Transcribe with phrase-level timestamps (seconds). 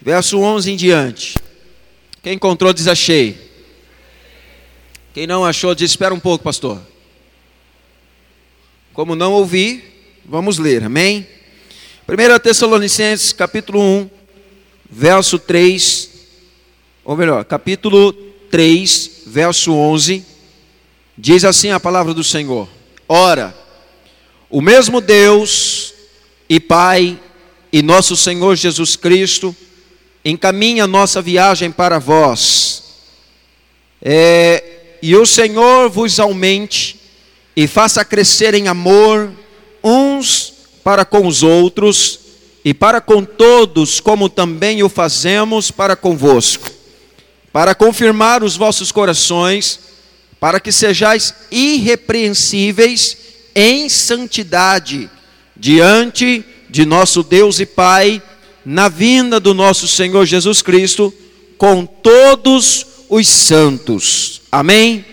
[0.00, 1.34] verso 11 em diante.
[2.22, 3.50] Quem encontrou diz achei.
[5.12, 6.80] Quem não achou diz espera um pouco, pastor.
[8.92, 9.84] Como não ouvi,
[10.24, 10.84] vamos ler.
[10.84, 11.26] Amém?
[12.08, 14.10] 1 Tessalonicenses, capítulo 1,
[14.90, 16.10] verso 3,
[17.04, 18.12] ou melhor, capítulo
[18.50, 20.24] 3, verso 11,
[21.16, 22.68] diz assim a palavra do Senhor:
[23.08, 23.54] Ora,
[24.48, 25.94] o mesmo Deus
[26.48, 27.18] e Pai
[27.72, 29.54] e nosso Senhor Jesus Cristo
[30.24, 32.82] encaminha nossa viagem para vós.
[34.02, 37.00] É, e o Senhor vos aumente
[37.56, 39.30] e faça crescer em amor
[39.82, 40.52] uns
[40.84, 42.18] para com os outros
[42.64, 46.70] e para com todos, como também o fazemos para convosco,
[47.52, 49.80] para confirmar os vossos corações,
[50.38, 53.16] para que sejais irrepreensíveis
[53.54, 55.10] em santidade
[55.56, 58.22] diante de nosso Deus e Pai,
[58.64, 61.12] na vinda do nosso Senhor Jesus Cristo,
[61.56, 64.42] com todos os santos.
[64.50, 65.04] Amém?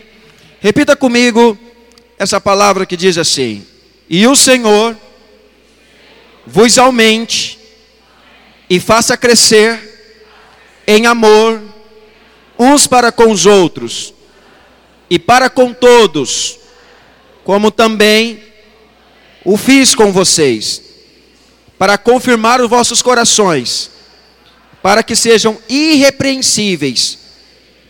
[0.59, 1.57] Repita comigo
[2.17, 3.65] essa palavra que diz assim:
[4.09, 4.97] E o Senhor
[6.45, 7.59] vos aumente
[8.69, 9.79] e faça crescer
[10.85, 11.61] em amor
[12.57, 14.13] uns para com os outros
[15.09, 16.59] e para com todos,
[17.43, 18.41] como também
[19.45, 20.81] o fiz com vocês,
[21.77, 23.89] para confirmar os vossos corações,
[24.81, 27.19] para que sejam irrepreensíveis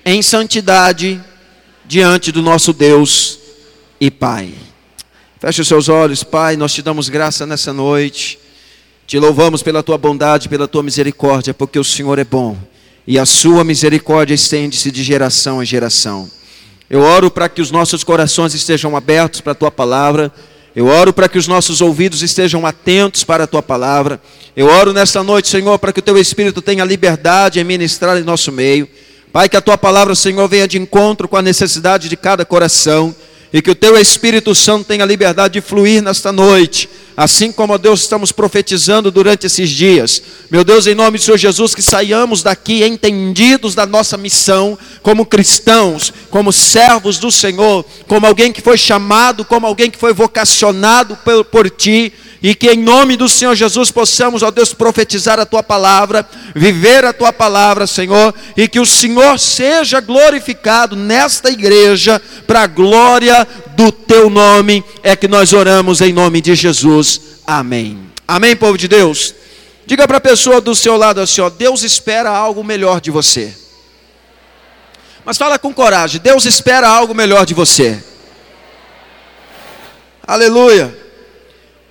[0.05, 1.21] em santidade
[1.85, 3.39] diante do nosso Deus
[3.99, 4.53] e Pai.
[5.39, 8.39] Feche os seus olhos, Pai, nós te damos graça nessa noite.
[9.05, 12.57] Te louvamos pela tua bondade, pela tua misericórdia, porque o Senhor é bom
[13.07, 16.29] e a sua misericórdia estende-se de geração em geração.
[16.89, 20.31] Eu oro para que os nossos corações estejam abertos para a tua palavra.
[20.77, 24.21] Eu oro para que os nossos ouvidos estejam atentos para a tua palavra.
[24.55, 28.21] Eu oro nesta noite, Senhor, para que o teu espírito tenha liberdade em ministrar em
[28.21, 28.87] nosso meio.
[29.33, 33.15] Pai, que a tua palavra, Senhor, venha de encontro com a necessidade de cada coração
[33.51, 38.01] e que o teu Espírito Santo tenha liberdade de fluir nesta noite, assim como, Deus,
[38.01, 40.21] estamos profetizando durante esses dias.
[40.51, 45.25] Meu Deus, em nome do Senhor Jesus, que saiamos daqui entendidos da nossa missão, como
[45.25, 51.15] cristãos, como servos do Senhor, como alguém que foi chamado, como alguém que foi vocacionado
[51.23, 55.45] por, por Ti e que em nome do Senhor Jesus possamos, ó Deus, profetizar a
[55.45, 62.21] tua palavra, viver a tua palavra, Senhor, e que o Senhor seja glorificado nesta igreja,
[62.45, 67.41] para a glória do teu nome, é que nós oramos em nome de Jesus.
[67.45, 67.99] Amém.
[68.27, 69.33] Amém, povo de Deus.
[69.85, 73.55] Diga para a pessoa do seu lado assim, ó, Deus espera algo melhor de você.
[75.23, 78.03] Mas fala com coragem, Deus espera algo melhor de você.
[80.25, 80.93] Aleluia.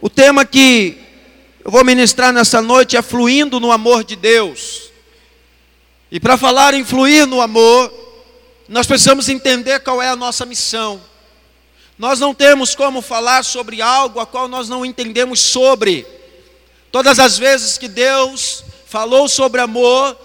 [0.01, 0.99] O tema que
[1.65, 4.91] eu vou ministrar nessa noite é fluindo no amor de Deus.
[6.11, 7.93] E para falar em fluir no amor,
[8.69, 11.01] nós precisamos entender qual é a nossa missão.
[11.99, 16.07] Nós não temos como falar sobre algo a qual nós não entendemos sobre.
[16.93, 20.17] Todas as vezes que Deus falou sobre amor,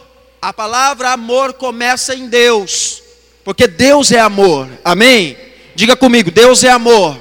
[0.41, 3.01] a palavra amor começa em Deus,
[3.43, 4.67] porque Deus é amor.
[4.83, 5.37] Amém?
[5.75, 7.17] Diga comigo, Deus é amor.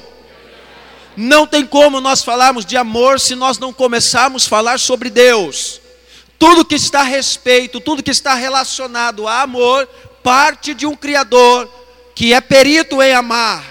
[1.17, 5.81] Não tem como nós falarmos de amor se nós não começarmos a falar sobre Deus.
[6.39, 9.87] Tudo que está a respeito, tudo que está relacionado a amor,
[10.23, 11.69] parte de um Criador
[12.15, 13.70] que é perito em amar.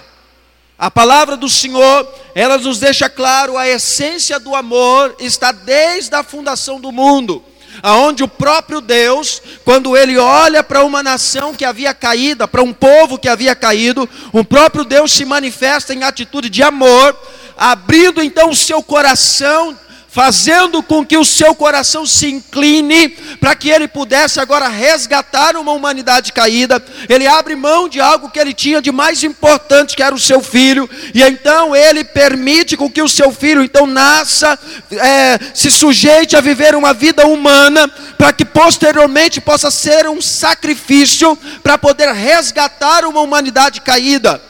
[0.79, 6.23] A palavra do Senhor, ela nos deixa claro a essência do amor está desde a
[6.23, 7.43] fundação do mundo
[7.81, 12.73] aonde o próprio Deus, quando ele olha para uma nação que havia caído, para um
[12.73, 17.17] povo que havia caído, o próprio Deus se manifesta em atitude de amor,
[17.57, 19.77] abrindo então o seu coração
[20.09, 23.09] fazendo com que o seu coração se incline
[23.39, 26.83] para que ele pudesse agora resgatar uma humanidade caída.
[27.07, 30.41] Ele abre mão de algo que ele tinha de mais importante, que era o seu
[30.41, 34.57] filho, e então ele permite com que o seu filho então nasça,
[34.91, 37.87] é, se sujeite a viver uma vida humana,
[38.17, 44.41] para que posteriormente possa ser um sacrifício para poder resgatar uma humanidade caída.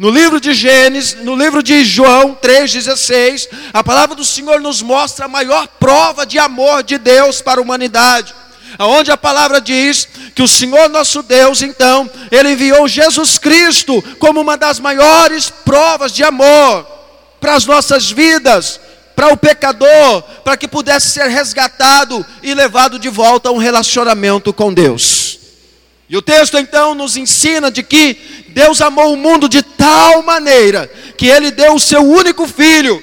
[0.00, 5.26] No livro de Gênesis, no livro de João 3,16, a palavra do Senhor nos mostra
[5.26, 8.34] a maior prova de amor de Deus para a humanidade.
[8.78, 14.40] Onde a palavra diz que o Senhor nosso Deus, então, Ele enviou Jesus Cristo como
[14.40, 16.86] uma das maiores provas de amor
[17.38, 18.80] para as nossas vidas,
[19.14, 24.50] para o pecador, para que pudesse ser resgatado e levado de volta a um relacionamento
[24.50, 25.19] com Deus.
[26.10, 30.90] E o texto então nos ensina de que Deus amou o mundo de tal maneira
[31.16, 33.00] que ele deu o seu único filho.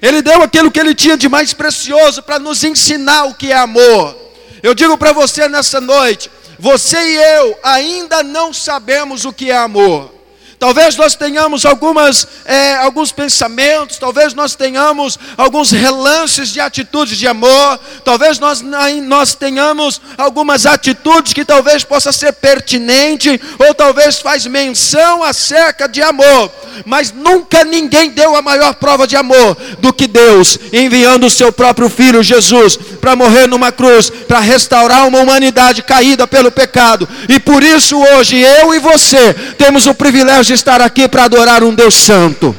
[0.00, 3.56] Ele deu aquilo que ele tinha de mais precioso para nos ensinar o que é
[3.56, 4.16] amor.
[4.62, 9.56] Eu digo para você nessa noite: você e eu ainda não sabemos o que é
[9.56, 10.15] amor.
[10.58, 17.26] Talvez nós tenhamos algumas, é, alguns pensamentos, talvez nós tenhamos alguns relances de atitudes de
[17.26, 18.62] amor, talvez nós,
[19.02, 26.00] nós tenhamos algumas atitudes que talvez possa ser pertinente, ou talvez faz menção acerca de
[26.00, 26.50] amor,
[26.86, 31.52] mas nunca ninguém deu a maior prova de amor do que Deus, enviando o seu
[31.52, 37.38] próprio Filho Jesus para morrer numa cruz, para restaurar uma humanidade caída pelo pecado, e
[37.38, 41.74] por isso hoje eu e você temos o privilégio de estar aqui para adorar um
[41.74, 42.54] Deus Santo.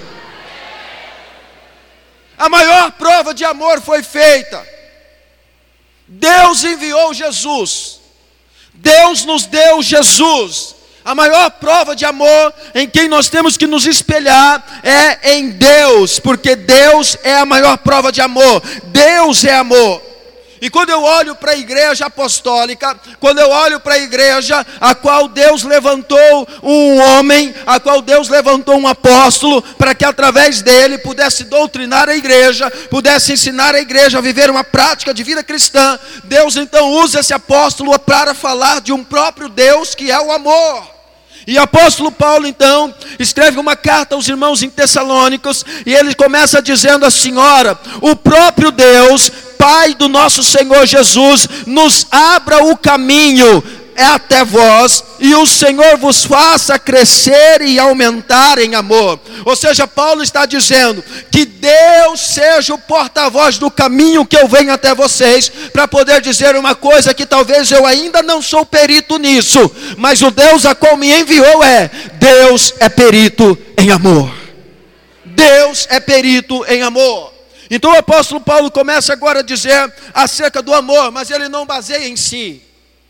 [2.37, 4.63] A maior prova de amor foi feita.
[6.07, 7.99] Deus enviou Jesus.
[8.73, 10.75] Deus nos deu Jesus.
[11.03, 16.19] A maior prova de amor em quem nós temos que nos espelhar é em Deus,
[16.19, 18.61] porque Deus é a maior prova de amor.
[18.83, 20.01] Deus é amor.
[20.61, 24.95] E quando eu olho para a igreja apostólica, quando eu olho para a igreja a
[24.95, 30.97] qual Deus levantou um homem, a qual Deus levantou um apóstolo, para que através dele
[30.97, 35.99] pudesse doutrinar a igreja, pudesse ensinar a igreja a viver uma prática de vida cristã,
[36.23, 40.96] Deus então usa esse apóstolo para falar de um próprio Deus que é o amor.
[41.47, 46.61] E o apóstolo Paulo, então, escreve uma carta aos irmãos em Tessalônicos, e ele começa
[46.61, 53.63] dizendo assim: Ora, o próprio Deus Pai do nosso Senhor Jesus, nos abra o caminho
[53.97, 59.19] é até vós, e o Senhor vos faça crescer e aumentar em amor.
[59.43, 64.71] Ou seja, Paulo está dizendo que Deus seja o porta-voz do caminho que eu venho
[64.71, 69.59] até vocês, para poder dizer uma coisa que talvez eu ainda não sou perito nisso,
[69.97, 71.89] mas o Deus a qual me enviou é:
[72.19, 74.31] Deus é perito em amor.
[75.25, 77.33] Deus é perito em amor.
[77.67, 82.07] Então o apóstolo Paulo começa agora a dizer acerca do amor, mas ele não baseia
[82.07, 82.61] em si,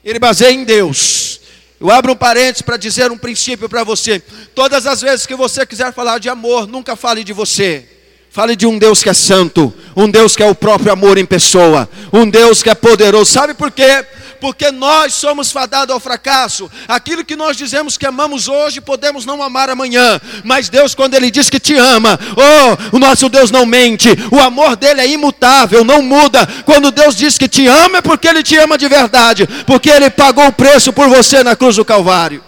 [0.03, 1.41] ele baseia em Deus.
[1.79, 4.19] Eu abro um parênteses para dizer um princípio para você.
[4.55, 7.87] Todas as vezes que você quiser falar de amor, nunca fale de você.
[8.29, 11.25] Fale de um Deus que é santo, um Deus que é o próprio amor em
[11.25, 13.31] pessoa, um Deus que é poderoso.
[13.31, 14.05] Sabe por quê?
[14.39, 16.69] Porque nós somos fadados ao fracasso.
[16.87, 21.31] Aquilo que nós dizemos que amamos hoje, podemos não amar amanhã, mas Deus, quando Ele
[21.31, 25.83] diz que te ama, oh, o nosso Deus não mente, o amor dele é imutável,
[25.83, 26.47] não muda.
[26.65, 30.09] Quando Deus diz que te ama, é porque Ele te ama de verdade, porque Ele
[30.09, 32.43] pagou o preço por você na cruz do Calvário.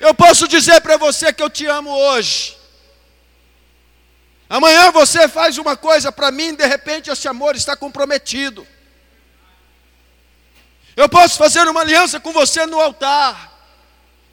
[0.00, 2.57] Eu posso dizer para você que eu te amo hoje.
[4.48, 8.66] Amanhã você faz uma coisa para mim, de repente esse amor está comprometido.
[10.96, 13.52] Eu posso fazer uma aliança com você no altar,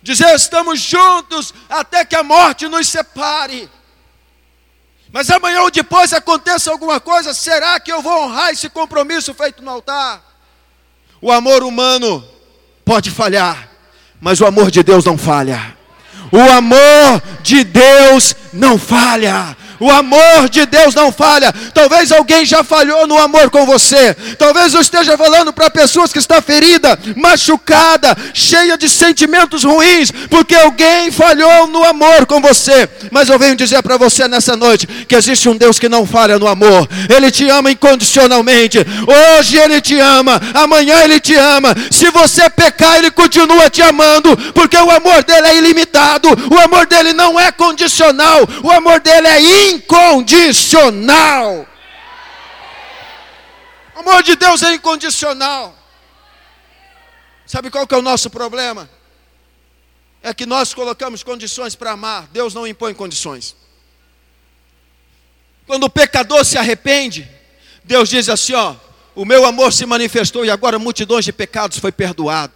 [0.01, 3.69] dizer estamos juntos até que a morte nos separe.
[5.11, 9.61] Mas amanhã ou depois aconteça alguma coisa, será que eu vou honrar esse compromisso feito
[9.61, 10.21] no altar?
[11.21, 12.27] O amor humano
[12.83, 13.69] pode falhar,
[14.19, 15.75] mas o amor de Deus não falha.
[16.31, 19.55] O amor de Deus não falha.
[19.79, 21.53] O amor de Deus não falha.
[21.73, 24.15] Talvez alguém já falhou no amor com você.
[24.37, 30.55] Talvez eu esteja falando para pessoas que está ferida, machucada, cheia de sentimentos ruins, porque
[30.55, 32.87] alguém falhou no amor com você.
[33.11, 36.39] Mas eu venho dizer para você nessa noite que existe um Deus que não falha
[36.39, 36.87] no amor.
[37.13, 38.79] Ele te ama incondicionalmente.
[39.39, 41.75] Hoje ele te ama, amanhã ele te ama.
[41.91, 46.29] Se você pecar, ele continua te amando, porque o amor dele é ilimitado.
[46.49, 48.47] O amor dele não é condicional.
[48.63, 51.67] O amor dele é ilimitado incondicional.
[53.95, 55.77] O amor de Deus é incondicional.
[57.45, 58.89] Sabe qual que é o nosso problema?
[60.21, 63.55] É que nós colocamos condições para amar, Deus não impõe condições.
[65.67, 67.29] Quando o pecador se arrepende,
[67.83, 68.75] Deus diz assim: ó,
[69.15, 72.53] o meu amor se manifestou e agora multidões de pecados foi perdoado.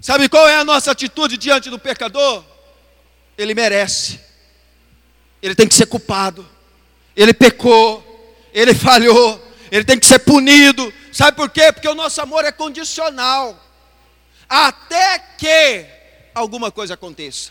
[0.00, 2.44] Sabe qual é a nossa atitude diante do pecador?
[3.36, 4.25] Ele merece
[5.42, 6.46] ele tem que ser culpado.
[7.16, 8.04] Ele pecou,
[8.52, 9.40] ele falhou,
[9.70, 10.92] ele tem que ser punido.
[11.12, 11.72] Sabe por quê?
[11.72, 13.58] Porque o nosso amor é condicional.
[14.48, 15.86] Até que
[16.34, 17.50] alguma coisa aconteça.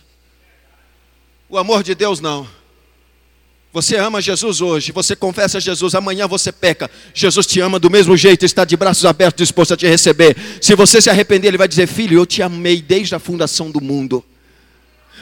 [1.50, 2.48] O amor de Deus não.
[3.76, 6.90] Você ama Jesus hoje, você confessa Jesus, amanhã você peca.
[7.14, 10.38] Jesus te ama do mesmo jeito, está de braços abertos, disposto a te receber.
[10.62, 13.82] Se você se arrepender, Ele vai dizer: Filho, eu te amei desde a fundação do
[13.82, 14.24] mundo.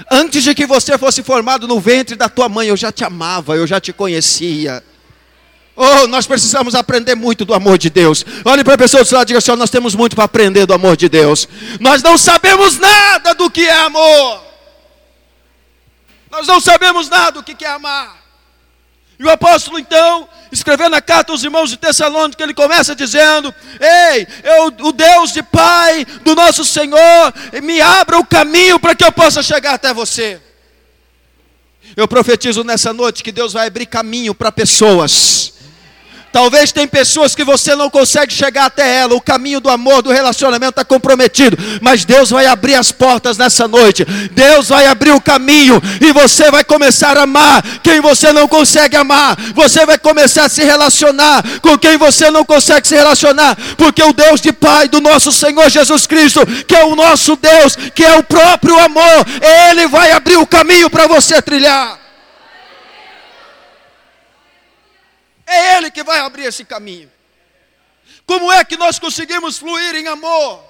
[0.09, 3.55] Antes de que você fosse formado no ventre da tua mãe, eu já te amava,
[3.55, 4.83] eu já te conhecia.
[5.75, 8.23] Oh, nós precisamos aprender muito do amor de Deus.
[8.45, 10.65] Olhe para a pessoa do seu lado e diga assim: nós temos muito para aprender
[10.65, 11.47] do amor de Deus.
[11.79, 14.43] Nós não sabemos nada do que é amor.
[16.31, 18.22] Nós não sabemos nada do que é amar.
[19.20, 24.27] E o apóstolo então, escrevendo a carta aos irmãos de Tessalônica, ele começa dizendo: Ei,
[24.43, 29.12] eu, o Deus de Pai do nosso Senhor, me abra o caminho para que eu
[29.12, 30.41] possa chegar até você.
[31.96, 35.52] Eu profetizo nessa noite que Deus vai abrir caminho para pessoas
[36.33, 40.11] Talvez tem pessoas que você não consegue chegar até ela, o caminho do amor, do
[40.11, 45.21] relacionamento está comprometido, mas Deus vai abrir as portas nessa noite, Deus vai abrir o
[45.21, 50.45] caminho e você vai começar a amar quem você não consegue amar, você vai começar
[50.45, 54.87] a se relacionar com quem você não consegue se relacionar, porque o Deus de Pai
[54.87, 59.23] do nosso Senhor Jesus Cristo, que é o nosso Deus, que é o próprio amor,
[59.69, 62.02] Ele vai abrir o caminho para você trilhar.
[65.45, 67.12] É Ele que vai abrir esse caminho.
[68.25, 70.63] Como é que nós conseguimos fluir em amor?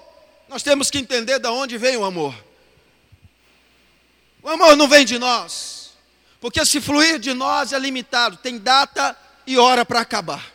[0.47, 2.35] Nós temos que entender de onde vem o amor.
[4.41, 5.91] O amor não vem de nós,
[6.41, 10.51] porque se fluir de nós é limitado, tem data e hora para acabar.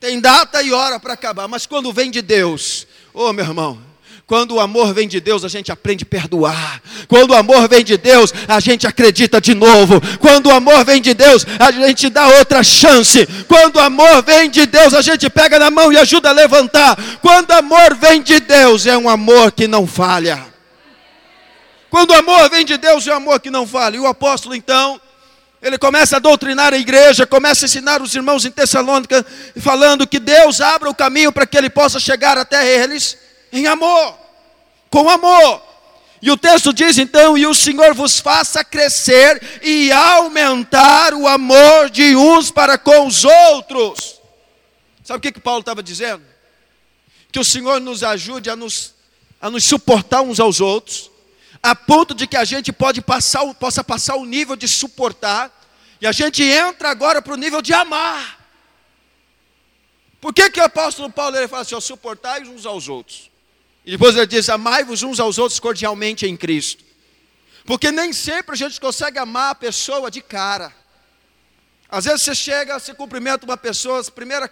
[0.00, 3.82] Tem data e hora para acabar, mas quando vem de Deus, ô oh, meu irmão,
[4.26, 6.82] quando o amor vem de Deus, a gente aprende a perdoar.
[7.06, 10.00] Quando o amor vem de Deus, a gente acredita de novo.
[10.18, 13.24] Quando o amor vem de Deus, a gente dá outra chance.
[13.46, 16.98] Quando o amor vem de Deus, a gente pega na mão e ajuda a levantar.
[17.22, 20.44] Quando o amor vem de Deus, é um amor que não falha.
[21.88, 23.94] Quando o amor vem de Deus, é um amor que não falha.
[23.94, 25.00] E o apóstolo, então,
[25.62, 29.24] ele começa a doutrinar a igreja, começa a ensinar os irmãos em Tessalônica,
[29.60, 34.18] falando que Deus abra o caminho para que ele possa chegar até eles em amor,
[34.90, 35.62] com amor.
[36.20, 41.90] E o texto diz então: E o Senhor vos faça crescer e aumentar o amor
[41.90, 44.20] de uns para com os outros.
[45.04, 46.24] Sabe o que, que Paulo estava dizendo?
[47.30, 48.94] Que o Senhor nos ajude a nos,
[49.40, 51.10] a nos suportar uns aos outros,
[51.62, 55.52] a ponto de que a gente pode passar, possa passar o nível de suportar,
[56.00, 58.36] e a gente entra agora para o nível de amar.
[60.20, 63.30] Por que, que o apóstolo Paulo ele fala assim: suportai uns aos outros?
[63.86, 66.84] E depois ele diz: amai-vos uns aos outros cordialmente em Cristo.
[67.64, 70.74] Porque nem sempre a gente consegue amar a pessoa de cara.
[71.88, 74.50] Às vezes você chega, você cumprimenta uma pessoa, a primeira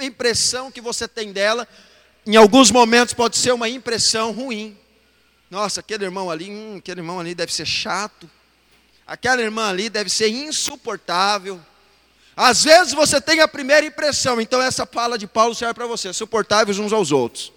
[0.00, 1.66] impressão que você tem dela,
[2.26, 4.76] em alguns momentos pode ser uma impressão ruim.
[5.48, 8.28] Nossa, aquele irmão ali, hum, aquele irmão ali deve ser chato.
[9.06, 11.60] Aquela irmã ali deve ser insuportável.
[12.36, 16.12] Às vezes você tem a primeira impressão, então essa fala de Paulo serve para você,
[16.12, 17.52] suportáveis uns aos outros.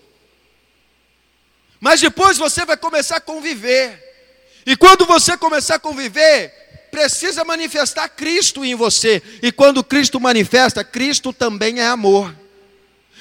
[1.85, 4.01] Mas depois você vai começar a conviver.
[4.65, 6.51] E quando você começar a conviver,
[6.89, 9.21] precisa manifestar Cristo em você.
[9.39, 12.35] E quando Cristo manifesta, Cristo também é amor.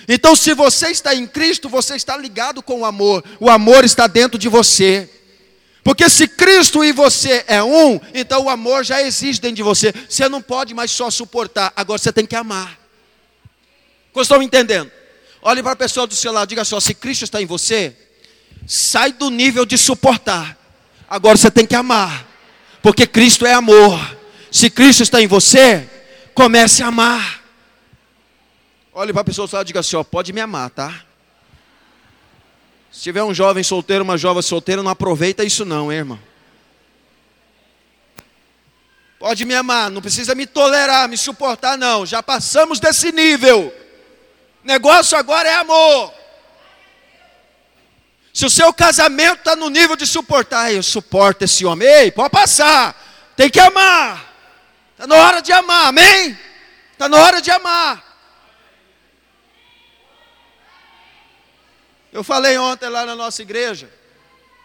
[0.09, 3.23] Então, se você está em Cristo, você está ligado com o amor.
[3.39, 5.11] O amor está dentro de você.
[5.83, 9.93] Porque se Cristo e você é um, então o amor já existe dentro de você.
[10.09, 12.81] Você não pode mais só suportar, agora você tem que amar.
[14.15, 14.91] Vocês estão entendendo?
[15.43, 17.95] Olhe para a pessoa do seu lado, diga só: se Cristo está em você,
[18.67, 20.57] Sai do nível de suportar.
[21.09, 22.27] Agora você tem que amar.
[22.83, 24.17] Porque Cristo é amor.
[24.51, 25.89] Se Cristo está em você,
[26.35, 27.43] comece a amar.
[28.93, 31.05] Olhe para a pessoa e diga assim: ó, pode me amar, tá?
[32.93, 36.19] Se tiver um jovem solteiro, uma jovem solteira, não aproveita isso não, hein, irmão.
[39.19, 42.07] Pode me amar, não precisa me tolerar, me suportar, não.
[42.07, 43.75] Já passamos desse nível.
[44.63, 46.13] Negócio agora é amor.
[48.35, 52.31] Se o seu casamento está no nível de suportar, eu suporto esse homem, ei, pode
[52.31, 54.35] passar, tem que amar,
[54.91, 56.37] está na hora de amar, amém?
[56.91, 58.03] Está na hora de amar.
[62.13, 63.89] Eu falei ontem lá na nossa igreja,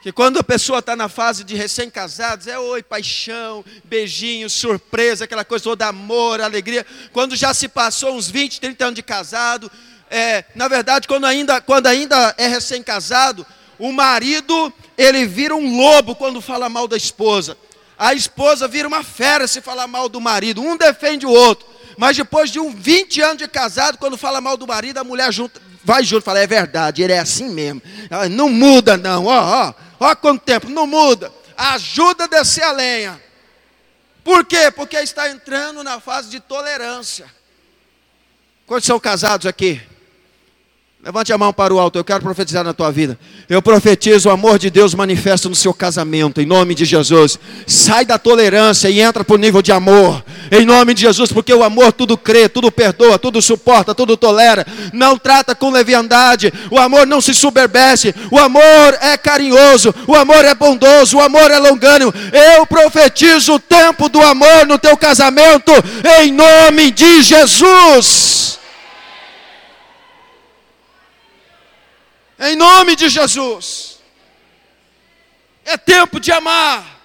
[0.01, 5.45] que quando a pessoa está na fase de recém-casados, é oi, paixão, beijinho, surpresa, aquela
[5.45, 6.83] coisa toda, amor, alegria.
[7.13, 9.71] Quando já se passou uns 20, 30 anos de casado,
[10.09, 13.45] é, na verdade, quando ainda, quando ainda é recém-casado,
[13.79, 17.57] o marido, ele vira um lobo quando fala mal da esposa.
[17.97, 20.61] A esposa vira uma fera se falar mal do marido.
[20.61, 21.67] Um defende o outro.
[21.97, 25.33] Mas depois de um 20 anos de casado, quando fala mal do marido, a mulher
[25.33, 27.81] junta, vai junto, fala, é verdade, ele é assim mesmo.
[28.31, 31.31] Não muda não, ó, ó, ó quanto tempo, não muda.
[31.57, 33.21] Ajuda a descer a lenha.
[34.23, 34.71] Por quê?
[34.71, 37.25] Porque está entrando na fase de tolerância.
[38.65, 39.81] Quantos são casados aqui?
[41.01, 43.17] Levante a mão para o alto, eu quero profetizar na tua vida.
[43.47, 47.39] Eu profetizo o amor de Deus manifesto no seu casamento, em nome de Jesus.
[47.65, 51.53] Sai da tolerância e entra para o nível de amor, em nome de Jesus, porque
[51.53, 56.77] o amor tudo crê, tudo perdoa, tudo suporta, tudo tolera, não trata com leviandade, o
[56.77, 61.59] amor não se soberbece, o amor é carinhoso, o amor é bondoso, o amor é
[61.59, 62.13] longânimo.
[62.57, 65.71] Eu profetizo o tempo do amor no teu casamento,
[66.19, 68.59] em nome de Jesus.
[72.39, 73.99] Em nome de Jesus.
[75.65, 76.99] É tempo de amar.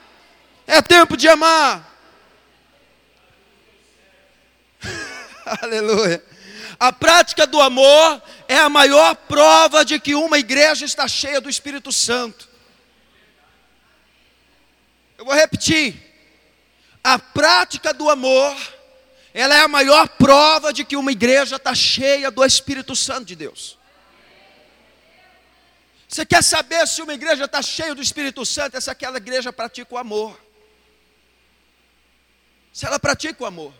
[0.66, 1.92] É tempo de amar.
[5.60, 6.24] Aleluia.
[6.78, 11.50] A prática do amor é a maior prova de que uma igreja está cheia do
[11.50, 12.48] Espírito Santo.
[15.18, 16.02] Eu vou repetir.
[17.02, 18.56] A prática do amor,
[19.34, 23.36] ela é a maior prova de que uma igreja está cheia do Espírito Santo de
[23.36, 23.78] Deus.
[26.14, 28.76] Você quer saber se uma igreja está cheia do Espírito Santo?
[28.76, 30.40] Essa aquela igreja pratica o amor.
[32.72, 33.74] Se ela pratica o amor.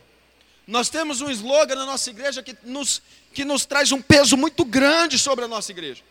[0.66, 3.00] Nós temos um slogan na nossa igreja que nos,
[3.32, 6.02] que nos traz um peso muito grande sobre a nossa igreja.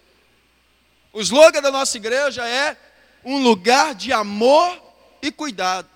[1.11, 2.77] O slogan da nossa igreja é
[3.25, 4.81] um lugar de amor
[5.21, 5.89] e cuidado.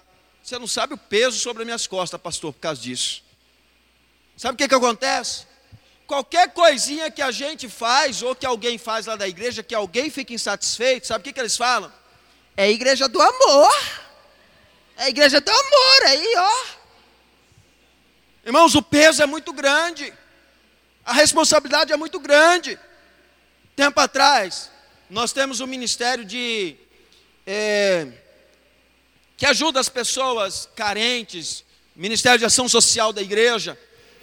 [0.43, 3.23] Você não sabe o peso sobre as minhas costas, pastor, por causa disso.
[4.35, 5.46] Sabe o que, que acontece?
[6.07, 10.09] Qualquer coisinha que a gente faz, ou que alguém faz lá da igreja, que alguém
[10.09, 11.91] fica insatisfeito, sabe o que, que eles falam?
[12.55, 13.73] É a igreja do amor.
[14.95, 16.65] É a igreja do amor, aí, ó.
[18.45, 20.11] Irmãos, o peso é muito grande.
[21.05, 22.79] A responsabilidade é muito grande.
[23.75, 24.71] Tempo atrás,
[25.09, 26.75] nós temos um ministério de.
[27.45, 28.07] É,
[29.35, 31.63] que ajuda as pessoas carentes,
[31.95, 33.77] Ministério de Ação Social da igreja.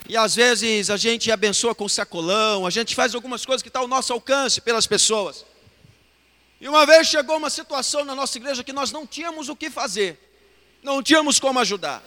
[0.07, 3.83] E às vezes a gente abençoa com sacolão, a gente faz algumas coisas que estão
[3.83, 5.47] tá ao nosso alcance pelas pessoas.
[6.61, 9.71] E uma vez chegou uma situação na nossa igreja que nós não tínhamos o que
[9.71, 10.19] fazer,
[10.83, 12.03] não tínhamos como ajudar.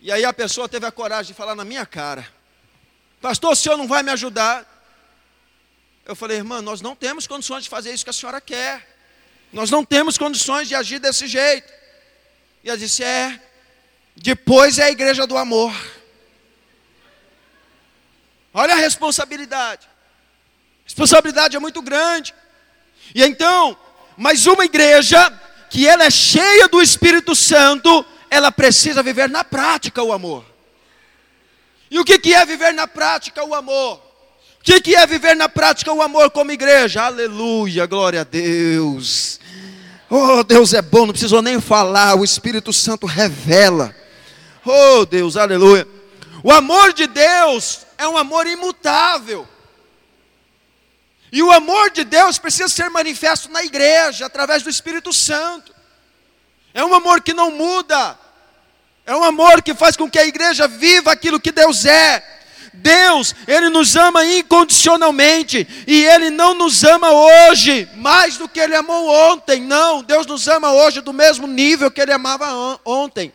[0.00, 2.26] E aí a pessoa teve a coragem de falar na minha cara:
[3.20, 4.68] Pastor, o senhor não vai me ajudar?
[6.04, 8.88] Eu falei, irmã, nós não temos condições de fazer isso que a senhora quer.
[9.52, 11.72] Nós não temos condições de agir desse jeito.
[12.64, 13.40] E ela disse: É,
[14.16, 15.72] depois é a igreja do amor.
[18.54, 19.86] Olha a responsabilidade.
[19.86, 22.34] A responsabilidade é muito grande.
[23.14, 23.76] E então,
[24.16, 25.32] mas uma igreja
[25.70, 30.44] que ela é cheia do Espírito Santo, ela precisa viver na prática o amor.
[31.90, 33.96] E o que, é viver na prática o amor?
[34.60, 37.02] O que, que é viver na prática o amor como igreja?
[37.02, 39.40] Aleluia, glória a Deus.
[40.08, 43.94] Oh, Deus é bom, não precisou nem falar, o Espírito Santo revela.
[44.64, 45.86] Oh, Deus, aleluia.
[46.42, 49.46] O amor de Deus é um amor imutável.
[51.30, 55.72] E o amor de Deus precisa ser manifesto na igreja, através do Espírito Santo.
[56.74, 58.18] É um amor que não muda.
[59.06, 62.40] É um amor que faz com que a igreja viva aquilo que Deus é.
[62.74, 68.74] Deus, Ele nos ama incondicionalmente, e Ele não nos ama hoje mais do que Ele
[68.74, 73.30] amou ontem, não, Deus nos ama hoje do mesmo nível que Ele amava ontem.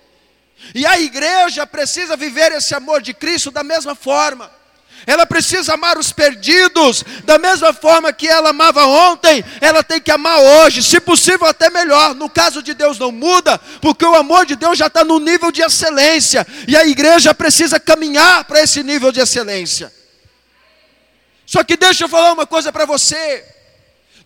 [0.74, 4.57] E a igreja precisa viver esse amor de Cristo da mesma forma.
[5.08, 10.12] Ela precisa amar os perdidos, da mesma forma que ela amava ontem, ela tem que
[10.12, 12.13] amar hoje, se possível até melhor.
[12.13, 15.50] No caso de Deus não muda, porque o amor de Deus já está no nível
[15.50, 19.93] de excelência, e a igreja precisa caminhar para esse nível de excelência.
[21.46, 23.57] Só que deixa eu falar uma coisa para você.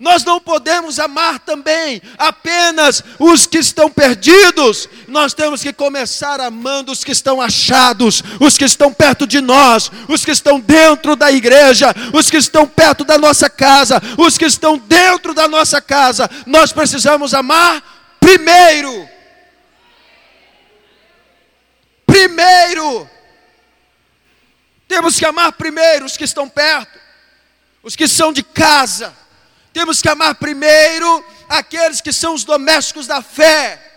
[0.01, 6.91] Nós não podemos amar também apenas os que estão perdidos, nós temos que começar amando
[6.91, 11.31] os que estão achados, os que estão perto de nós, os que estão dentro da
[11.31, 16.27] igreja, os que estão perto da nossa casa, os que estão dentro da nossa casa.
[16.47, 19.07] Nós precisamos amar primeiro.
[22.07, 23.07] Primeiro.
[24.87, 26.97] Temos que amar primeiro os que estão perto,
[27.83, 29.21] os que são de casa
[29.73, 33.91] temos que amar primeiro aqueles que são os domésticos da fé.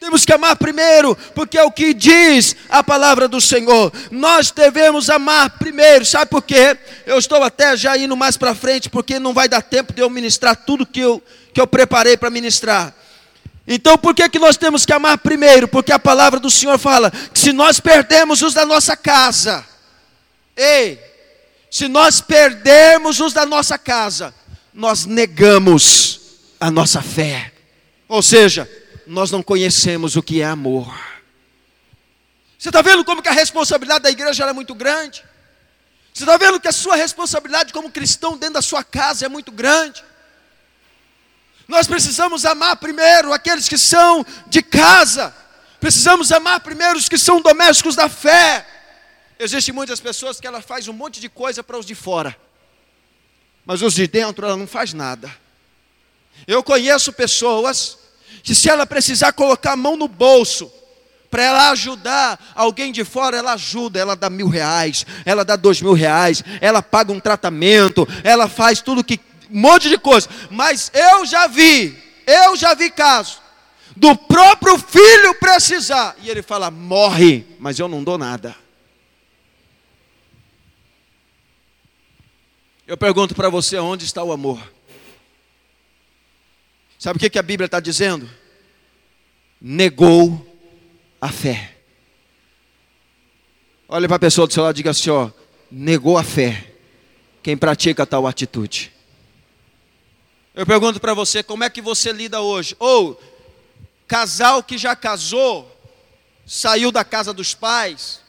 [0.00, 3.92] Temos que amar primeiro, porque é o que diz a palavra do Senhor.
[4.10, 6.76] Nós devemos amar primeiro, sabe por quê?
[7.04, 10.08] Eu estou até já indo mais para frente, porque não vai dar tempo de eu
[10.08, 12.94] ministrar tudo que eu, que eu preparei para ministrar.
[13.68, 15.68] Então, por que, que nós temos que amar primeiro?
[15.68, 19.62] Porque a palavra do Senhor fala que se nós perdemos os da nossa casa,
[20.56, 20.98] ei,
[21.70, 24.34] se nós perdermos os da nossa casa,
[24.72, 26.20] nós negamos
[26.58, 27.52] a nossa fé.
[28.08, 28.70] Ou seja,
[29.06, 30.92] nós não conhecemos o que é amor.
[32.58, 35.24] Você está vendo como que a responsabilidade da igreja é muito grande?
[36.12, 39.50] Você está vendo que a sua responsabilidade como cristão dentro da sua casa é muito
[39.50, 40.04] grande.
[41.66, 45.34] Nós precisamos amar primeiro aqueles que são de casa.
[45.78, 48.66] Precisamos amar primeiro os que são domésticos da fé.
[49.38, 52.36] Existem muitas pessoas que ela faz um monte de coisa para os de fora.
[53.64, 55.30] Mas os de dentro ela não faz nada.
[56.46, 57.98] Eu conheço pessoas
[58.42, 60.70] que se ela precisar colocar a mão no bolso
[61.30, 65.80] para ela ajudar alguém de fora, ela ajuda, ela dá mil reais, ela dá dois
[65.80, 69.20] mil reais, ela paga um tratamento, ela faz tudo que.
[69.50, 70.28] um monte de coisa.
[70.50, 71.96] Mas eu já vi,
[72.26, 73.38] eu já vi casos
[73.96, 76.16] do próprio filho precisar.
[76.22, 78.56] E ele fala: morre, mas eu não dou nada.
[82.90, 84.60] Eu pergunto para você: onde está o amor?
[86.98, 88.28] Sabe o que, a Bíblia está dizendo?
[89.60, 90.44] Negou
[91.20, 91.76] a fé.
[93.88, 95.30] Olha para a pessoa do seu lado e diga assim: ó,
[95.70, 96.74] negou a fé.
[97.44, 98.92] Quem pratica tal atitude.
[100.52, 102.74] Eu pergunto para você, como é que você lida hoje?
[102.80, 103.22] Ou
[104.08, 105.80] casal que já casou,
[106.44, 108.20] saiu da casa dos pais,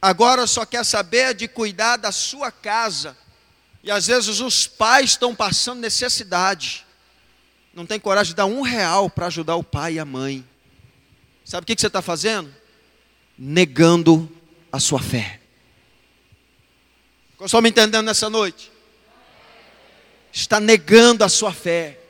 [0.00, 3.16] agora só quer saber de cuidar da sua casa.
[3.82, 6.86] E às vezes os pais estão passando necessidade.
[7.72, 10.44] Não tem coragem de dar um real para ajudar o pai e a mãe.
[11.44, 12.54] Sabe o que, você está fazendo?
[13.38, 14.30] Negando
[14.72, 15.40] a sua fé.
[17.46, 18.72] Só me entendendo nessa noite?
[20.32, 22.00] Está negando a sua fé.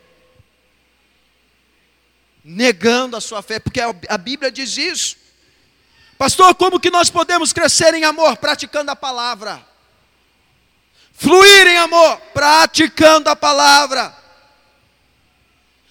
[2.42, 5.16] Negando a sua fé, porque a Bíblia diz isso.
[6.16, 8.38] Pastor, como que nós podemos crescer em amor?
[8.38, 9.67] Praticando a palavra.
[11.18, 14.16] Fluir em amor, praticando a palavra.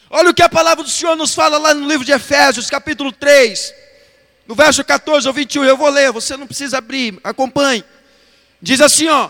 [0.10, 3.12] Olha o que a palavra do Senhor nos fala lá no livro de Efésios, capítulo
[3.12, 3.74] 3,
[4.48, 5.66] no verso 14 ao 21.
[5.66, 7.84] Eu vou ler, você não precisa abrir, acompanhe.
[8.62, 9.30] Diz assim: ó,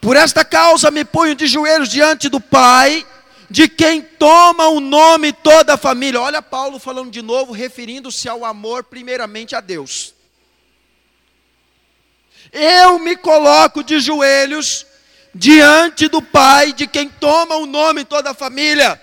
[0.00, 3.06] por esta causa me ponho de joelhos diante do Pai,
[3.48, 6.20] de quem toma o nome toda a família.
[6.20, 10.14] Olha Paulo falando de novo, referindo-se ao amor primeiramente a Deus.
[12.52, 14.87] Eu me coloco de joelhos
[15.38, 19.00] diante do Pai, de quem toma o nome toda a família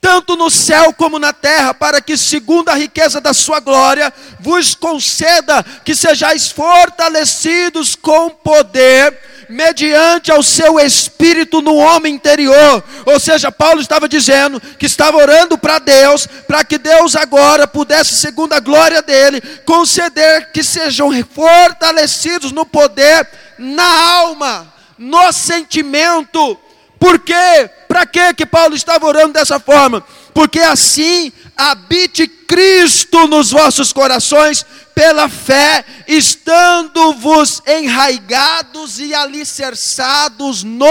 [0.00, 4.74] tanto no céu como na terra, para que, segundo a riqueza da sua glória, vos
[4.74, 12.84] conceda que sejais fortalecidos com poder, mediante ao seu espírito no homem interior.
[13.06, 18.14] Ou seja, Paulo estava dizendo que estava orando para Deus, para que Deus agora pudesse,
[18.14, 26.58] segundo a glória dele, conceder que sejam fortalecidos no poder, na alma, no sentimento.
[26.98, 27.70] Por quê?
[27.86, 30.04] Para que que Paulo estava orando dessa forma?
[30.34, 40.86] Porque assim habite Cristo nos vossos corações pela fé, estando-vos enraigados e alicerçados no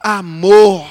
[0.00, 0.86] amor.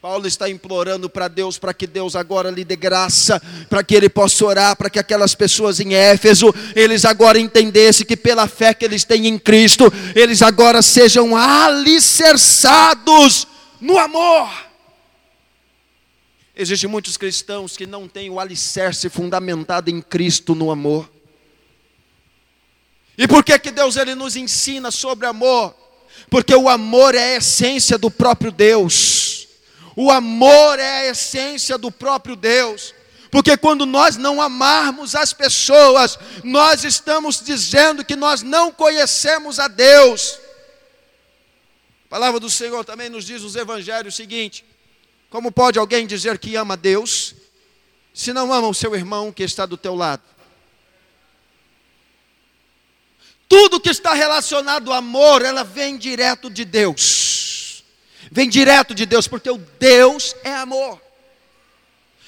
[0.00, 4.08] Paulo está implorando para Deus, para que Deus agora lhe dê graça, para que ele
[4.08, 8.82] possa orar, para que aquelas pessoas em Éfeso, eles agora entendessem que pela fé que
[8.82, 13.46] eles têm em Cristo, eles agora sejam alicerçados
[13.78, 14.48] no amor.
[16.56, 21.10] Existem muitos cristãos que não têm o alicerce fundamentado em Cristo no amor.
[23.18, 25.74] E por que que Deus ele nos ensina sobre amor?
[26.30, 29.19] Porque o amor é a essência do próprio Deus.
[29.96, 32.94] O amor é a essência do próprio Deus.
[33.30, 39.68] Porque quando nós não amarmos as pessoas, nós estamos dizendo que nós não conhecemos a
[39.68, 40.38] Deus.
[42.06, 44.64] A palavra do Senhor também nos diz nos evangelhos o seguinte:
[45.28, 47.34] como pode alguém dizer que ama Deus,
[48.12, 50.22] se não ama o seu irmão que está do teu lado?
[53.48, 57.49] Tudo que está relacionado ao amor, ela vem direto de Deus
[58.30, 61.00] vem direto de Deus, porque o Deus é amor.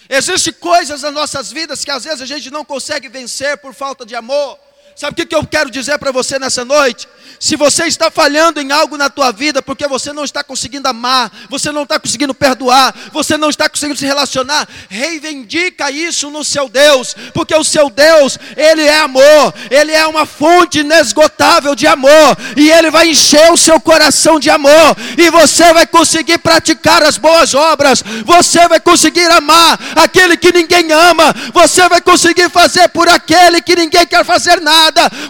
[0.09, 4.05] Existem coisas nas nossas vidas que às vezes a gente não consegue vencer por falta
[4.05, 4.59] de amor.
[4.95, 7.09] Sabe o que eu quero dizer para você nessa noite?
[7.43, 11.29] Se você está falhando em algo na tua vida porque você não está conseguindo amar,
[11.51, 16.69] você não está conseguindo perdoar, você não está conseguindo se relacionar, reivindica isso no seu
[16.69, 22.39] Deus, porque o seu Deus, ele é amor, ele é uma fonte inesgotável de amor,
[22.57, 27.17] e ele vai encher o seu coração de amor, e você vai conseguir praticar as
[27.17, 33.09] boas obras, você vai conseguir amar aquele que ninguém ama, você vai conseguir fazer por
[33.09, 34.82] aquele que ninguém quer fazer nada,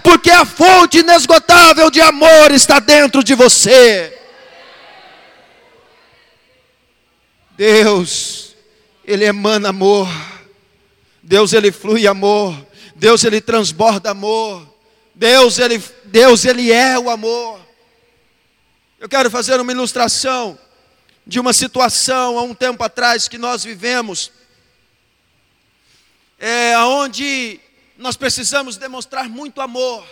[0.02, 4.18] porque a fonte inesgotável de amor está dentro de você.
[7.56, 8.54] Deus,
[9.04, 10.08] Ele emana amor.
[11.22, 12.54] Deus, Ele flui amor.
[12.94, 14.72] Deus, Ele transborda amor.
[15.14, 17.60] Deus, ele, Deus, ele é o amor.
[18.98, 20.58] Eu quero fazer uma ilustração
[21.26, 24.32] de uma situação há um tempo atrás que nós vivemos,
[26.38, 27.60] é, onde
[28.02, 30.04] nós precisamos demonstrar muito amor.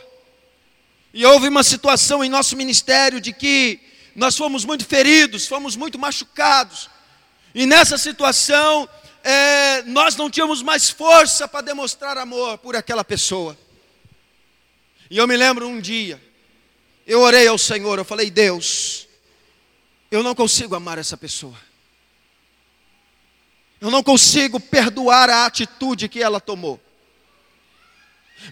[1.13, 3.81] E houve uma situação em nosso ministério de que
[4.15, 6.89] nós fomos muito feridos, fomos muito machucados.
[7.53, 8.89] E nessa situação,
[9.25, 13.59] é, nós não tínhamos mais força para demonstrar amor por aquela pessoa.
[15.11, 16.23] E eu me lembro um dia,
[17.05, 19.09] eu orei ao Senhor, eu falei, Deus,
[20.13, 21.59] eu não consigo amar essa pessoa.
[23.81, 26.81] Eu não consigo perdoar a atitude que ela tomou.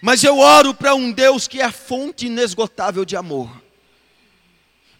[0.01, 3.49] Mas eu oro para um Deus que é fonte inesgotável de amor.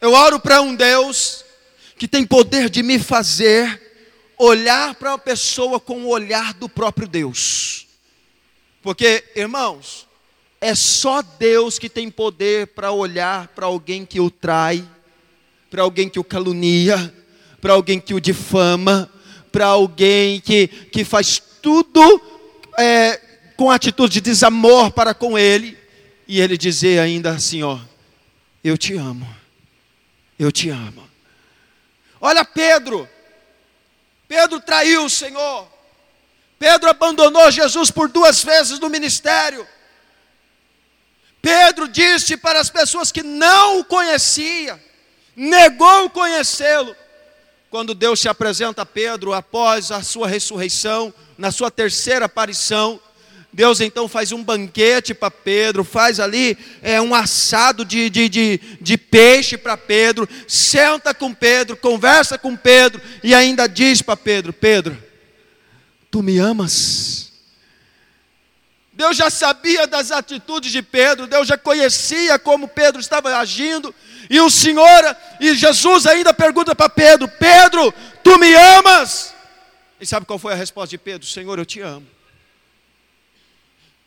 [0.02, 1.44] Eu oro para um Deus
[1.98, 3.90] que tem poder de me fazer
[4.38, 7.88] olhar para uma pessoa com o olhar do próprio Deus.
[8.82, 10.08] Porque, irmãos,
[10.62, 14.88] é só Deus que tem poder para olhar para alguém que o trai,
[15.70, 17.14] para alguém que o calunia,
[17.62, 19.12] para alguém que o difama,
[19.52, 22.22] para alguém que, que faz tudo
[22.78, 23.19] é,
[23.60, 25.78] com atitude de desamor para com ele,
[26.26, 27.78] e ele dizer ainda assim: Ó,
[28.64, 29.28] eu te amo,
[30.40, 31.06] eu te amo.
[32.22, 33.06] Olha Pedro,
[34.30, 35.68] Pedro traiu o Senhor,
[36.58, 39.68] Pedro abandonou Jesus por duas vezes no ministério.
[41.42, 44.82] Pedro disse para as pessoas que não o conhecia,
[45.36, 46.96] negou conhecê-lo.
[47.70, 53.02] Quando Deus se apresenta a Pedro após a sua ressurreição, na sua terceira aparição,
[53.52, 58.60] Deus então faz um banquete para Pedro, faz ali é, um assado de, de, de,
[58.80, 64.54] de peixe para Pedro, senta com Pedro, conversa com Pedro e ainda diz para Pedro:
[64.54, 64.96] Pedro,
[66.12, 67.32] tu me amas?
[68.94, 73.96] Deus já sabia das atitudes de Pedro, Deus já conhecia como Pedro estava agindo,
[74.30, 77.92] e o Senhor, e Jesus ainda pergunta para Pedro: Pedro,
[78.24, 79.34] tu me amas?
[80.00, 81.28] E sabe qual foi a resposta de Pedro?
[81.28, 82.19] Senhor, eu te amo.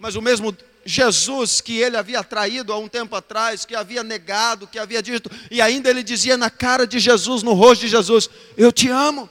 [0.03, 0.53] Mas o mesmo
[0.85, 5.31] Jesus que ele havia traído há um tempo atrás, que havia negado, que havia dito,
[5.49, 9.31] e ainda ele dizia na cara de Jesus, no rosto de Jesus: Eu te amo.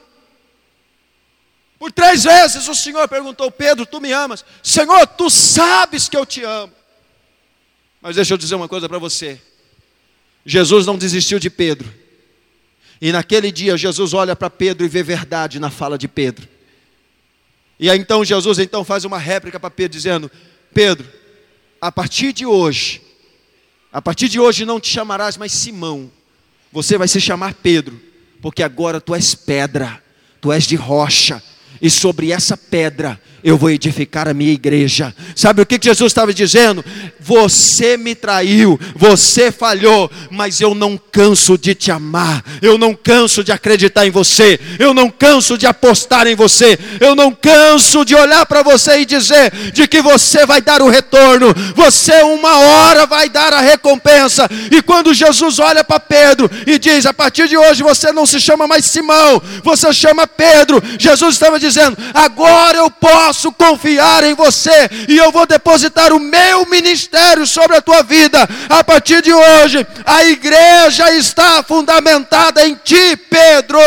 [1.77, 4.45] Por três vezes o Senhor perguntou: Pedro, tu me amas?
[4.63, 6.71] Senhor, tu sabes que eu te amo.
[8.01, 9.41] Mas deixa eu dizer uma coisa para você:
[10.45, 11.93] Jesus não desistiu de Pedro.
[13.01, 16.47] E naquele dia Jesus olha para Pedro e vê verdade na fala de Pedro.
[17.77, 20.31] E aí então Jesus então faz uma réplica para Pedro dizendo:
[20.73, 21.07] Pedro,
[21.79, 23.01] a partir de hoje,
[23.91, 26.11] a partir de hoje não te chamarás mais Simão,
[26.71, 27.99] você vai se chamar Pedro,
[28.41, 30.01] porque agora tu és pedra,
[30.39, 31.43] tu és de rocha,
[31.81, 35.13] e sobre essa pedra eu vou edificar a minha igreja.
[35.35, 36.83] Sabe o que Jesus estava dizendo?
[37.19, 43.43] Você me traiu, você falhou, mas eu não canso de te amar, eu não canso
[43.43, 48.15] de acreditar em você, eu não canso de apostar em você, eu não canso de
[48.15, 53.05] olhar para você e dizer de que você vai dar o retorno, você uma hora
[53.05, 54.49] vai dar a recompensa.
[54.71, 58.39] E quando Jesus olha para Pedro e diz: A partir de hoje você não se
[58.39, 64.33] chama mais Simão, você chama Pedro, Jesus estava dizendo: Agora eu posso posso confiar em
[64.33, 68.37] você e eu vou depositar o meu ministério sobre a tua vida.
[68.67, 73.79] A partir de hoje, a igreja está fundamentada em ti, Pedro.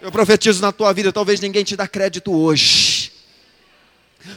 [0.00, 3.15] Eu profetizo na tua vida, talvez ninguém te dá crédito hoje.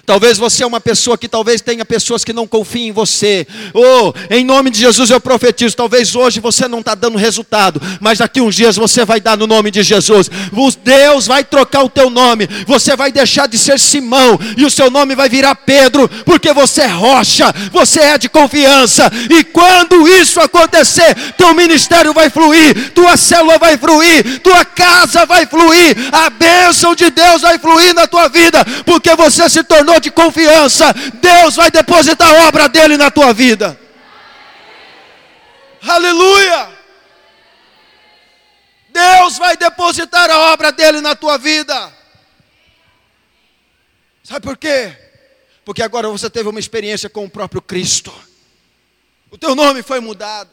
[0.05, 3.45] Talvez você é uma pessoa que talvez tenha pessoas que não confiem em você.
[3.73, 5.75] Ou, oh, em nome de Jesus eu profetizo.
[5.75, 9.45] Talvez hoje você não está dando resultado, mas daqui uns dias você vai dar no
[9.45, 10.29] nome de Jesus.
[10.83, 12.47] Deus vai trocar o teu nome.
[12.65, 16.81] Você vai deixar de ser Simão e o seu nome vai virar Pedro, porque você
[16.81, 19.11] é rocha, você é de confiança.
[19.29, 25.45] E quando isso acontecer, teu ministério vai fluir, tua célula vai fluir, tua casa vai
[25.45, 29.99] fluir, a bênção de Deus vai fluir na tua vida, porque você se tornou tornou
[29.99, 33.79] de confiança, Deus vai depositar a obra dele na tua vida.
[35.81, 36.77] Aleluia!
[38.89, 41.93] Deus vai depositar a obra dele na tua vida.
[44.23, 44.95] Sabe por quê?
[45.63, 48.13] Porque agora você teve uma experiência com o próprio Cristo.
[49.31, 50.49] O teu nome foi mudado.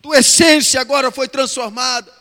[0.00, 2.12] Tua essência agora foi transformada.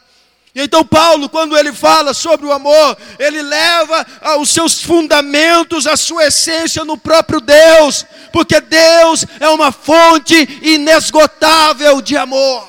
[0.59, 4.03] Então, Paulo, quando ele fala sobre o amor, ele leva
[4.39, 12.01] os seus fundamentos, a sua essência no próprio Deus, porque Deus é uma fonte inesgotável
[12.01, 12.67] de amor.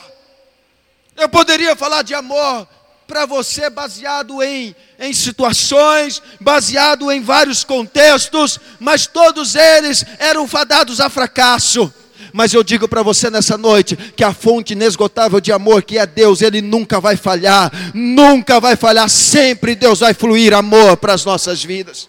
[1.17, 2.69] Eu poderia falar de amor
[3.07, 11.01] para você baseado em, em situações, baseado em vários contextos, mas todos eles eram fadados
[11.01, 11.91] a fracasso.
[12.33, 16.07] Mas eu digo para você nessa noite que a fonte inesgotável de amor que é
[16.07, 21.25] Deus, ele nunca vai falhar, nunca vai falhar, sempre Deus vai fluir amor para as
[21.25, 22.09] nossas vidas.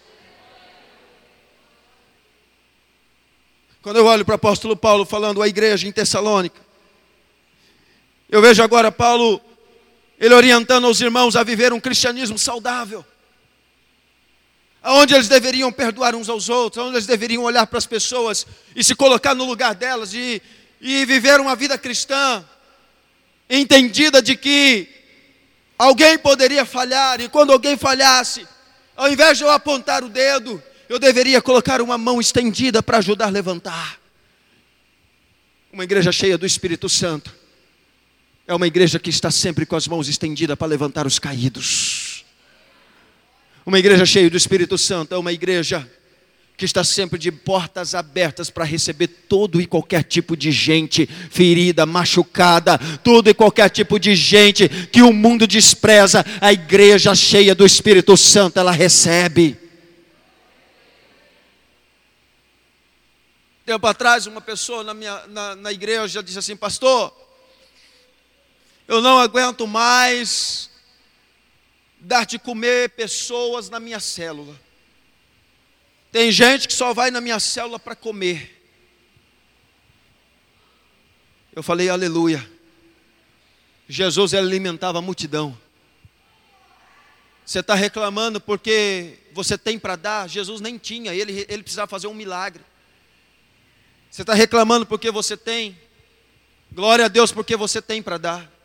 [3.82, 6.60] Quando eu olho para o apóstolo Paulo falando à igreja em Tessalônica,
[8.30, 9.41] eu vejo agora Paulo,
[10.19, 13.06] ele orientando os irmãos a viver um cristianismo saudável,
[14.84, 18.84] onde eles deveriam perdoar uns aos outros, onde eles deveriam olhar para as pessoas e
[18.84, 20.42] se colocar no lugar delas e,
[20.80, 22.44] e viver uma vida cristã,
[23.50, 24.88] entendida de que
[25.78, 28.48] alguém poderia falhar, e quando alguém falhasse,
[28.96, 33.28] ao invés de eu apontar o dedo, eu deveria colocar uma mão estendida para ajudar
[33.28, 34.00] a levantar.
[35.72, 37.39] Uma igreja cheia do Espírito Santo
[38.48, 41.98] é uma igreja que está sempre com as mãos estendidas para levantar os caídos.
[43.65, 45.89] Uma igreja cheia do Espírito Santo é uma igreja
[46.60, 51.86] que está sempre de portas abertas para receber todo e qualquer tipo de gente ferida,
[51.86, 57.65] machucada, todo e qualquer tipo de gente que o mundo despreza, a igreja cheia do
[57.65, 59.58] Espírito Santo, ela recebe.
[63.65, 67.15] Tempo atrás, uma pessoa na, minha, na, na igreja disse assim: Pastor,
[68.86, 70.68] eu não aguento mais
[71.99, 74.59] dar de comer pessoas na minha célula.
[76.12, 78.55] Tem gente que só vai na minha célula para comer.
[81.55, 82.49] Eu falei, aleluia.
[83.88, 85.57] Jesus alimentava a multidão.
[87.45, 90.29] Você está reclamando porque você tem para dar?
[90.29, 92.63] Jesus nem tinha, ele, ele precisava fazer um milagre.
[94.09, 95.77] Você está reclamando porque você tem?
[96.71, 98.59] Glória a Deus porque você tem para dar.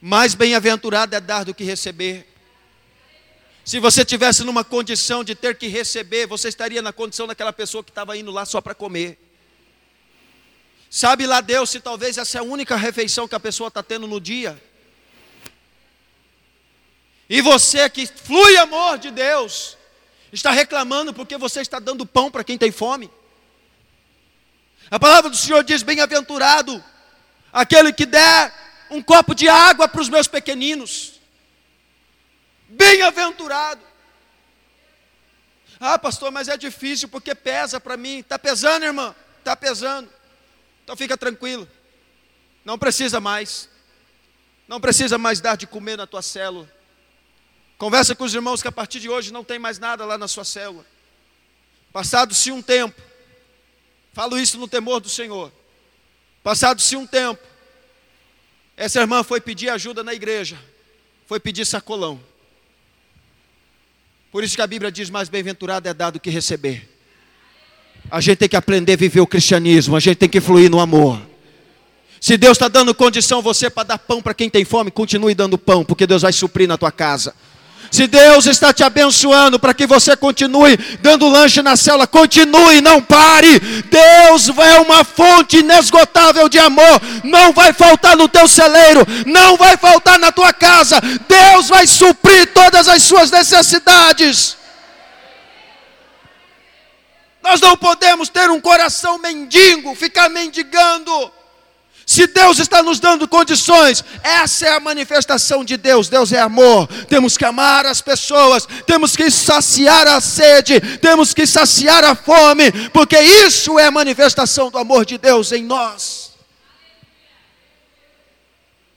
[0.00, 2.26] Mais bem-aventurado é dar do que receber.
[3.64, 7.84] Se você tivesse numa condição de ter que receber, você estaria na condição daquela pessoa
[7.84, 9.18] que estava indo lá só para comer.
[10.90, 14.06] Sabe lá Deus se talvez essa é a única refeição que a pessoa está tendo
[14.06, 14.60] no dia.
[17.28, 19.76] E você que flui amor de Deus,
[20.32, 23.10] está reclamando porque você está dando pão para quem tem fome.
[24.90, 26.82] A palavra do Senhor diz: bem-aventurado
[27.52, 31.20] aquele que der um copo de água para os meus pequeninos.
[32.68, 33.82] Bem-aventurado.
[35.80, 38.18] Ah, pastor, mas é difícil porque pesa para mim.
[38.18, 39.14] Está pesando, irmã?
[39.38, 40.10] Está pesando.
[40.82, 41.68] Então fica tranquilo.
[42.64, 43.68] Não precisa mais.
[44.66, 46.68] Não precisa mais dar de comer na tua célula.
[47.78, 50.26] Conversa com os irmãos que a partir de hoje não tem mais nada lá na
[50.26, 50.84] sua célula.
[51.92, 53.00] Passado-se um tempo,
[54.12, 55.50] falo isso no temor do Senhor.
[56.42, 57.42] Passado-se um tempo,
[58.78, 60.56] essa irmã foi pedir ajuda na igreja,
[61.26, 62.20] foi pedir sacolão.
[64.30, 66.88] Por isso que a Bíblia diz: mais bem-aventurado é dado que receber.
[68.08, 70.78] A gente tem que aprender a viver o cristianismo, a gente tem que fluir no
[70.78, 71.20] amor.
[72.20, 75.58] Se Deus está dando condição você para dar pão para quem tem fome, continue dando
[75.58, 77.34] pão, porque Deus vai suprir na tua casa.
[77.90, 83.00] Se Deus está te abençoando para que você continue dando lanche na célula, continue, não
[83.00, 83.58] pare.
[83.58, 87.00] Deus é uma fonte inesgotável de amor.
[87.24, 91.00] Não vai faltar no teu celeiro, não vai faltar na tua casa.
[91.26, 94.56] Deus vai suprir todas as suas necessidades.
[97.42, 101.37] Nós não podemos ter um coração mendigo, ficar mendigando.
[102.08, 106.08] Se Deus está nos dando condições, essa é a manifestação de Deus.
[106.08, 106.86] Deus é amor.
[107.04, 112.72] Temos que amar as pessoas, temos que saciar a sede, temos que saciar a fome,
[112.94, 116.32] porque isso é a manifestação do amor de Deus em nós.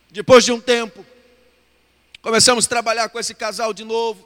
[0.10, 1.06] Depois de um tempo,
[2.22, 4.26] começamos a trabalhar com esse casal de novo.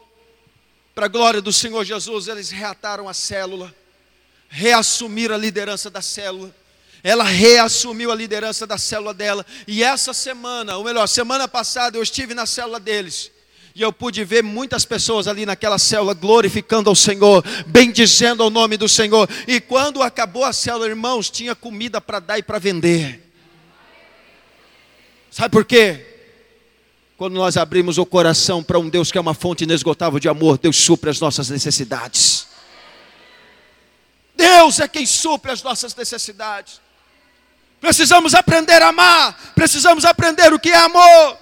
[0.94, 3.74] Para a glória do Senhor Jesus, eles reataram a célula,
[4.48, 6.54] reassumiram a liderança da célula
[7.02, 9.44] ela reassumiu a liderança da célula dela.
[9.66, 13.30] E essa semana, ou melhor, semana passada, eu estive na célula deles.
[13.74, 18.78] E eu pude ver muitas pessoas ali naquela célula glorificando ao Senhor, bendizendo ao nome
[18.78, 19.28] do Senhor.
[19.46, 23.22] E quando acabou a célula, irmãos, tinha comida para dar e para vender.
[25.30, 26.06] Sabe por quê?
[27.18, 30.56] Quando nós abrimos o coração para um Deus que é uma fonte inesgotável de amor,
[30.56, 32.46] Deus supre as nossas necessidades.
[34.34, 36.80] Deus é quem supre as nossas necessidades.
[37.86, 41.38] Precisamos aprender a amar, precisamos aprender o que é amor.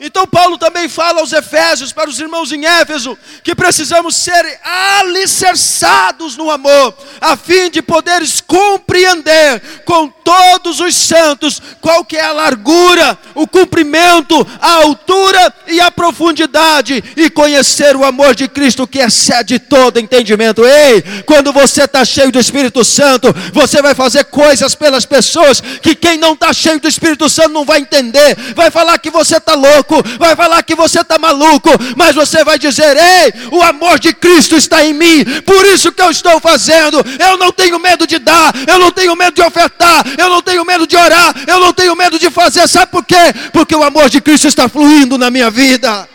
[0.00, 6.36] Então, Paulo também fala aos Efésios, para os irmãos em Éfeso, que precisamos ser alicerçados
[6.36, 12.32] no amor, a fim de poderes compreender com todos os santos, qual que é a
[12.32, 18.98] largura, o comprimento, a altura e a profundidade, e conhecer o amor de Cristo que
[18.98, 20.64] excede todo entendimento.
[20.64, 25.94] Ei, quando você está cheio do Espírito Santo, você vai fazer coisas pelas pessoas que
[25.94, 29.54] quem não está cheio do Espírito Santo não vai entender, vai falar que você está
[29.54, 29.87] louco,
[30.18, 34.56] vai falar que você está maluco, mas você vai dizer: Ei, o amor de Cristo
[34.56, 36.98] está em mim, por isso que eu estou fazendo.
[37.18, 40.64] Eu não tenho medo de dar, eu não tenho medo de ofertar, eu não tenho
[40.64, 42.66] medo de orar, eu não tenho medo de fazer.
[42.68, 43.32] Sabe por quê?
[43.52, 46.08] Porque o amor de Cristo está fluindo na minha vida.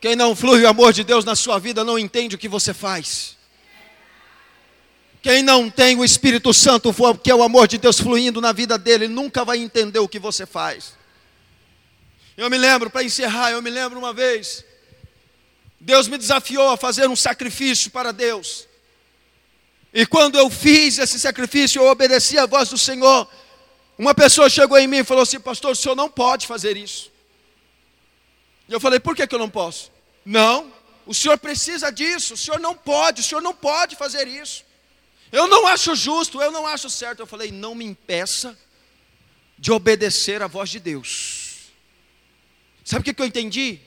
[0.00, 2.74] Quem não flui o amor de Deus na sua vida não entende o que você
[2.74, 3.36] faz.
[5.22, 6.92] Quem não tem o Espírito Santo,
[7.22, 10.18] que é o amor de Deus fluindo na vida dele, nunca vai entender o que
[10.18, 10.94] você faz.
[12.36, 14.64] Eu me lembro, para encerrar, eu me lembro uma vez,
[15.78, 18.66] Deus me desafiou a fazer um sacrifício para Deus.
[19.94, 23.28] E quando eu fiz esse sacrifício, eu obedeci a voz do Senhor.
[23.96, 27.12] Uma pessoa chegou em mim e falou assim: Pastor, o senhor não pode fazer isso.
[28.68, 29.92] E eu falei: Por que, que eu não posso?
[30.24, 30.72] Não,
[31.06, 34.64] o senhor precisa disso, o senhor não pode, o senhor não pode fazer isso.
[35.32, 37.20] Eu não acho justo, eu não acho certo.
[37.20, 38.56] Eu falei: Não me impeça
[39.58, 41.70] de obedecer a voz de Deus.
[42.84, 43.80] Sabe o que eu entendi?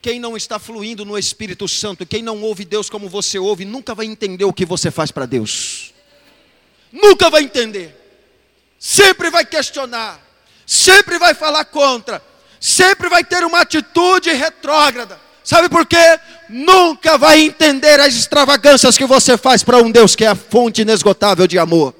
[0.00, 3.94] Quem não está fluindo no Espírito Santo, quem não ouve Deus como você ouve, nunca
[3.94, 5.92] vai entender o que você faz para Deus.
[6.92, 7.96] Nunca vai entender.
[8.78, 10.20] Sempre vai questionar,
[10.66, 12.22] sempre vai falar contra,
[12.60, 15.20] sempre vai ter uma atitude retrógrada.
[15.44, 16.20] Sabe por quê?
[16.48, 20.82] Nunca vai entender as extravagâncias que você faz para um Deus que é a fonte
[20.82, 21.94] inesgotável de amor.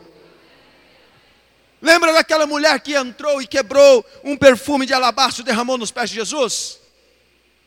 [1.81, 6.11] Lembra daquela mulher que entrou e quebrou um perfume de alabastro e derramou nos pés
[6.11, 6.79] de Jesus?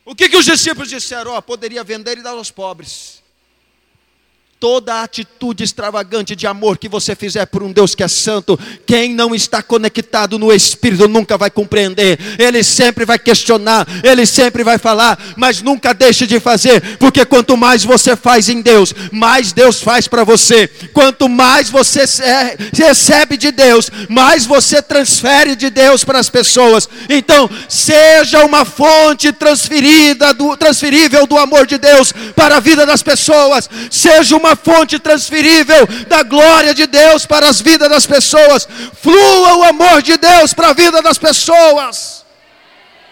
[0.05, 1.35] O que, que os discípulos disseram?
[1.35, 3.24] Oh, poderia vender e dar aos pobres
[4.59, 9.13] toda atitude extravagante de amor que você fizer por um Deus que é santo, quem
[9.13, 14.77] não está conectado no Espírito nunca vai compreender, ele sempre vai questionar, ele sempre vai
[14.77, 19.81] falar, mas nunca deixe de fazer, porque quanto mais você faz em Deus, mais Deus
[19.81, 22.05] faz para você, quanto mais você
[22.73, 29.31] recebe de Deus, mais você transfere de Deus para as pessoas, então seja uma fonte
[29.33, 34.99] transferida, do, transferível do amor de Deus para a vida das pessoas, seja uma fonte
[34.99, 38.67] transferível da glória de Deus para as vidas das pessoas.
[39.01, 42.24] Flua o amor de Deus para a vida das pessoas.